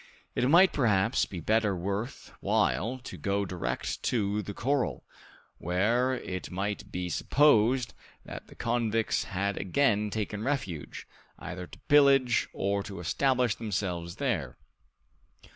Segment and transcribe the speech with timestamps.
[0.33, 5.03] It might, perhaps, be better worth while to go direct to the corral,
[5.59, 7.93] where it might be supposed
[8.25, 14.57] that the convicts had again taken refuge, either to pillage or to establish themselves there.